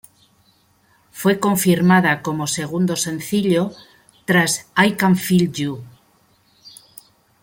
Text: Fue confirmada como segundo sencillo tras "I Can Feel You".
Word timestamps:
Fue 1.11 1.39
confirmada 1.39 2.23
como 2.23 2.47
segundo 2.47 2.95
sencillo 2.95 3.69
tras 4.25 4.67
"I 4.75 4.93
Can 4.93 5.15
Feel 5.15 5.51
You". 5.51 5.83